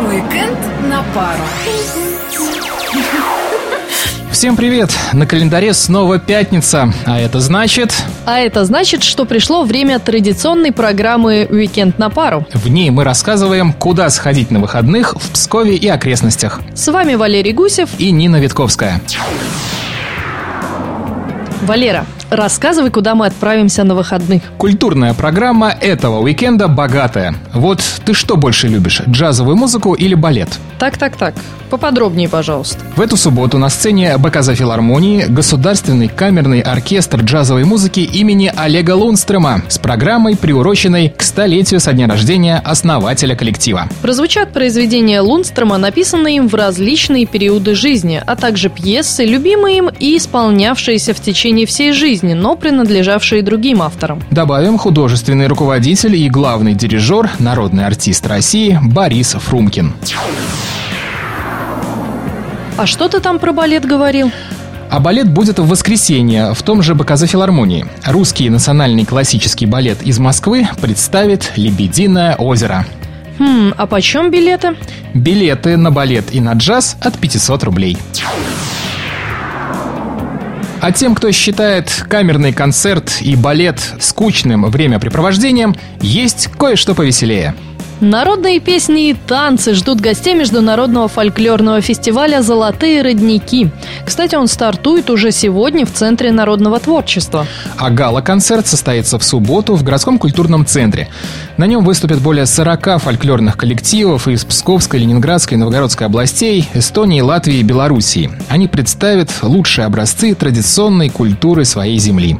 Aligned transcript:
Уикенд 0.00 0.58
на 0.88 1.02
пару. 1.12 1.42
Всем 4.30 4.54
привет! 4.54 4.96
На 5.12 5.26
календаре 5.26 5.74
снова 5.74 6.20
пятница, 6.20 6.92
а 7.06 7.18
это 7.18 7.40
значит... 7.40 7.92
А 8.24 8.38
это 8.38 8.64
значит, 8.64 9.02
что 9.02 9.24
пришло 9.24 9.64
время 9.64 9.98
традиционной 9.98 10.70
программы 10.70 11.48
«Уикенд 11.50 11.98
на 11.98 12.08
пару». 12.08 12.46
В 12.54 12.68
ней 12.68 12.90
мы 12.90 13.02
рассказываем, 13.02 13.72
куда 13.72 14.10
сходить 14.10 14.52
на 14.52 14.60
выходных 14.60 15.14
в 15.16 15.30
Пскове 15.32 15.74
и 15.74 15.88
окрестностях. 15.88 16.60
С 16.72 16.86
вами 16.86 17.16
Валерий 17.16 17.52
Гусев 17.52 17.90
и 17.98 18.12
Нина 18.12 18.36
Витковская. 18.36 19.00
Валера, 21.62 22.06
Рассказывай, 22.30 22.90
куда 22.90 23.14
мы 23.14 23.26
отправимся 23.26 23.84
на 23.84 23.94
выходных. 23.94 24.42
Культурная 24.58 25.14
программа 25.14 25.70
этого 25.70 26.18
уикенда 26.18 26.66
богатая. 26.66 27.34
Вот 27.54 27.80
ты 28.04 28.14
что 28.14 28.36
больше 28.36 28.66
любишь, 28.66 29.00
джазовую 29.08 29.56
музыку 29.56 29.94
или 29.94 30.14
балет? 30.14 30.48
Так-так-так, 30.80 31.34
поподробнее, 31.70 32.28
пожалуйста. 32.28 32.78
В 32.96 33.00
эту 33.00 33.16
субботу 33.16 33.58
на 33.58 33.68
сцене 33.68 34.18
БКЗ 34.18 34.54
филармонии 34.54 35.24
Государственный 35.28 36.08
камерный 36.08 36.60
оркестр 36.60 37.20
джазовой 37.20 37.64
музыки 37.64 38.00
имени 38.00 38.52
Олега 38.54 38.92
Лунстрема 38.92 39.62
с 39.68 39.78
программой, 39.78 40.36
приуроченной 40.36 41.14
к 41.16 41.22
столетию 41.22 41.78
со 41.78 41.92
дня 41.92 42.08
рождения 42.08 42.60
основателя 42.64 43.36
коллектива. 43.36 43.88
Прозвучат 44.02 44.52
произведения 44.52 45.20
Лунстрема, 45.20 45.78
написанные 45.78 46.36
им 46.36 46.48
в 46.48 46.54
различные 46.54 47.24
периоды 47.24 47.74
жизни, 47.74 48.20
а 48.26 48.34
также 48.36 48.68
пьесы, 48.68 49.24
любимые 49.24 49.78
им 49.78 49.90
и 50.00 50.16
исполнявшиеся 50.16 51.14
в 51.14 51.20
течение 51.20 51.66
всей 51.66 51.92
жизни 51.92 52.15
жизни, 52.16 52.32
но 52.34 52.56
принадлежавшие 52.56 53.42
другим 53.42 53.82
авторам. 53.82 54.22
Добавим 54.30 54.78
художественный 54.78 55.48
руководитель 55.48 56.16
и 56.16 56.30
главный 56.30 56.74
дирижер, 56.74 57.30
народный 57.38 57.84
артист 57.84 58.26
России 58.26 58.78
Борис 58.82 59.32
Фрумкин. 59.32 59.92
А 62.78 62.86
что 62.86 63.08
ты 63.08 63.20
там 63.20 63.38
про 63.38 63.52
балет 63.52 63.84
говорил? 63.84 64.30
А 64.88 65.00
балет 65.00 65.30
будет 65.30 65.58
в 65.58 65.68
воскресенье 65.68 66.54
в 66.54 66.62
том 66.62 66.82
же 66.82 66.94
БКЗ 66.94 67.26
филармонии. 67.26 67.86
Русский 68.06 68.48
национальный 68.48 69.04
классический 69.04 69.66
балет 69.66 70.02
из 70.02 70.18
Москвы 70.18 70.68
представит 70.80 71.52
«Лебединое 71.56 72.36
озеро». 72.36 72.86
Хм, 73.38 73.74
а 73.76 73.86
почем 73.86 74.30
билеты? 74.30 74.76
Билеты 75.12 75.76
на 75.76 75.90
балет 75.90 76.34
и 76.34 76.40
на 76.40 76.54
джаз 76.54 76.96
от 77.00 77.18
500 77.18 77.64
рублей. 77.64 77.98
А 80.86 80.92
тем, 80.92 81.16
кто 81.16 81.32
считает 81.32 81.90
камерный 82.08 82.52
концерт 82.52 83.18
и 83.20 83.34
балет 83.34 83.80
скучным 83.98 84.70
времяпрепровождением, 84.70 85.74
есть 86.00 86.46
кое-что 86.56 86.94
повеселее– 86.94 87.56
Народные 88.00 88.60
песни 88.60 89.08
и 89.08 89.14
танцы 89.14 89.72
ждут 89.72 90.02
гостей 90.02 90.34
Международного 90.34 91.08
фольклорного 91.08 91.80
фестиваля 91.80 92.42
«Золотые 92.42 93.00
родники». 93.00 93.70
Кстати, 94.04 94.34
он 94.34 94.48
стартует 94.48 95.08
уже 95.08 95.32
сегодня 95.32 95.86
в 95.86 95.92
Центре 95.92 96.30
народного 96.30 96.78
творчества. 96.78 97.46
А 97.78 97.88
гала-концерт 97.88 98.66
состоится 98.66 99.18
в 99.18 99.24
субботу 99.24 99.76
в 99.76 99.82
городском 99.82 100.18
культурном 100.18 100.66
центре. 100.66 101.08
На 101.56 101.66
нем 101.66 101.86
выступят 101.86 102.20
более 102.20 102.44
40 102.44 103.00
фольклорных 103.00 103.56
коллективов 103.56 104.28
из 104.28 104.44
Псковской, 104.44 105.00
Ленинградской, 105.00 105.56
Новгородской 105.56 106.06
областей, 106.06 106.68
Эстонии, 106.74 107.22
Латвии 107.22 107.56
и 107.56 107.62
Белоруссии. 107.62 108.30
Они 108.50 108.68
представят 108.68 109.30
лучшие 109.40 109.86
образцы 109.86 110.34
традиционной 110.34 111.08
культуры 111.08 111.64
своей 111.64 111.98
земли. 111.98 112.36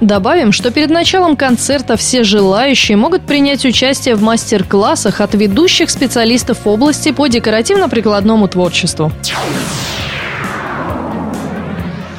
Добавим, 0.00 0.52
что 0.52 0.70
перед 0.70 0.90
началом 0.90 1.36
концерта 1.36 1.96
все 1.96 2.22
желающие 2.22 2.96
могут 2.96 3.22
принять 3.22 3.64
участие 3.64 4.14
в 4.14 4.22
мастер-классах 4.22 5.20
от 5.20 5.34
ведущих 5.34 5.90
специалистов 5.90 6.66
области 6.66 7.10
по 7.10 7.26
декоративно-прикладному 7.26 8.46
творчеству. 8.46 9.10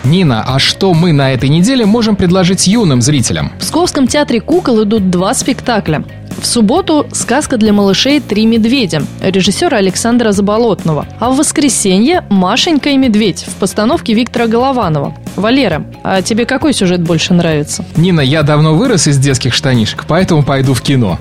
Нина, 0.03 0.43
а 0.45 0.59
что 0.59 0.93
мы 0.93 1.13
на 1.13 1.33
этой 1.33 1.49
неделе 1.49 1.85
можем 1.85 2.15
предложить 2.15 2.67
юным 2.67 3.01
зрителям? 3.01 3.51
В 3.57 3.59
Псковском 3.59 4.07
театре 4.07 4.41
кукол 4.41 4.83
идут 4.83 5.09
два 5.09 5.33
спектакля. 5.33 6.03
В 6.41 6.47
субботу 6.47 7.05
сказка 7.11 7.57
для 7.57 7.73
малышей 7.73 8.19
«Три 8.19 8.45
медведя» 8.45 9.03
режиссера 9.21 9.77
Александра 9.77 10.31
Заболотного. 10.31 11.05
А 11.19 11.29
в 11.29 11.37
воскресенье 11.37 12.23
«Машенька 12.29 12.89
и 12.89 12.97
медведь» 12.97 13.45
в 13.47 13.55
постановке 13.55 14.13
Виктора 14.13 14.47
Голованова. 14.47 15.13
Валера, 15.39 15.85
а 16.03 16.21
тебе 16.21 16.45
какой 16.45 16.73
сюжет 16.73 17.01
больше 17.01 17.33
нравится? 17.33 17.83
Нина, 17.95 18.21
я 18.21 18.43
давно 18.43 18.75
вырос 18.75 19.07
из 19.07 19.17
детских 19.17 19.53
штанишек, 19.53 20.05
поэтому 20.07 20.43
пойду 20.43 20.73
в 20.73 20.81
кино. 20.81 21.19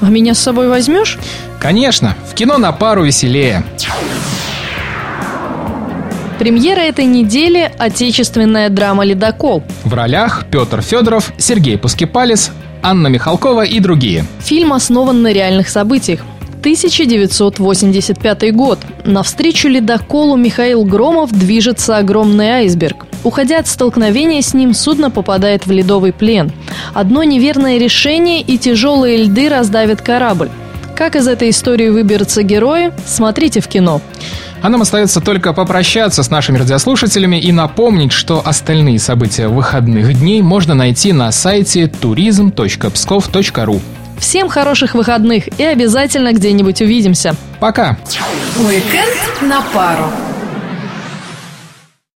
А 0.00 0.06
меня 0.06 0.34
с 0.34 0.38
собой 0.38 0.68
возьмешь? 0.68 1.18
Конечно, 1.60 2.16
в 2.30 2.34
кино 2.34 2.58
на 2.58 2.72
пару 2.72 3.04
веселее. 3.04 3.64
Премьера 6.38 6.80
этой 6.80 7.04
недели– 7.04 7.70
отечественная 7.78 8.70
драма 8.70 9.04
«Ледокол». 9.04 9.62
В 9.84 9.92
ролях 9.92 10.46
Петр 10.50 10.80
Федоров, 10.80 11.34
Сергей 11.36 11.76
Пускипалис, 11.76 12.50
Анна 12.82 13.08
Михалкова 13.08 13.66
и 13.66 13.78
другие. 13.78 14.24
Фильм 14.38 14.72
основан 14.72 15.20
на 15.20 15.32
реальных 15.34 15.68
событиях. 15.68 16.20
1985 16.60 18.54
год. 18.54 18.78
Навстречу 19.04 19.68
ледоколу 19.68 20.36
Михаил 20.36 20.84
Громов 20.84 21.30
движется 21.30 21.98
огромный 21.98 22.48
айсберг. 22.48 23.06
Уходя 23.22 23.58
от 23.58 23.68
столкновения 23.68 24.40
с 24.40 24.54
ним, 24.54 24.74
судно 24.74 25.10
попадает 25.10 25.66
в 25.66 25.70
ледовый 25.70 26.12
плен. 26.12 26.52
Одно 26.94 27.22
неверное 27.22 27.78
решение 27.78 28.40
и 28.40 28.58
тяжелые 28.58 29.24
льды 29.24 29.48
раздавят 29.48 30.00
корабль. 30.00 30.50
Как 30.96 31.16
из 31.16 31.26
этой 31.28 31.50
истории 31.50 31.88
выберутся 31.88 32.42
герои, 32.42 32.92
смотрите 33.06 33.60
в 33.60 33.68
кино. 33.68 34.00
А 34.62 34.68
нам 34.68 34.82
остается 34.82 35.20
только 35.20 35.52
попрощаться 35.52 36.22
с 36.22 36.30
нашими 36.30 36.58
радиослушателями 36.58 37.40
и 37.40 37.52
напомнить, 37.52 38.12
что 38.12 38.42
остальные 38.44 38.98
события 38.98 39.48
выходных 39.48 40.18
дней 40.18 40.42
можно 40.42 40.74
найти 40.74 41.12
на 41.12 41.32
сайте 41.32 41.84
turism.pskov.ru. 41.84 43.80
Всем 44.18 44.50
хороших 44.50 44.94
выходных 44.94 45.48
и 45.58 45.64
обязательно 45.64 46.32
где-нибудь 46.34 46.82
увидимся. 46.82 47.34
Пока. 47.58 47.96
Уикенд 48.58 49.40
на 49.40 49.62
пару. 49.72 50.04